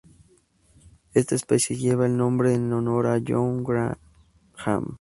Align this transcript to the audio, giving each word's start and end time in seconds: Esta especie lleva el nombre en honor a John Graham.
Esta 1.13 1.35
especie 1.35 1.77
lleva 1.77 2.07
el 2.07 2.17
nombre 2.17 2.55
en 2.55 2.73
honor 2.73 3.05
a 3.05 3.21
John 3.23 3.63
Graham. 3.63 4.87